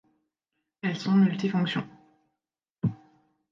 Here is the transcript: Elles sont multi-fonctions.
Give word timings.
Elles 0.81 0.95
sont 0.97 1.11
multi-fonctions. 1.11 1.87